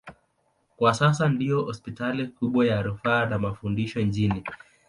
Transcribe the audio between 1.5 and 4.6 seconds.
hospitali kubwa ya rufaa na mafundisho nchini.